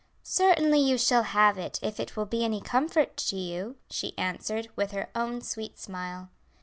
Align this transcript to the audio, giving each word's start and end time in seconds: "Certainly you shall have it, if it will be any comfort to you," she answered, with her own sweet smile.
"Certainly 0.23 0.79
you 0.79 0.97
shall 0.97 1.21
have 1.21 1.59
it, 1.59 1.77
if 1.83 1.99
it 1.99 2.17
will 2.17 2.25
be 2.25 2.43
any 2.43 2.59
comfort 2.59 3.15
to 3.17 3.35
you," 3.35 3.75
she 3.91 4.17
answered, 4.17 4.67
with 4.75 4.93
her 4.93 5.11
own 5.13 5.41
sweet 5.41 5.77
smile. 5.77 6.31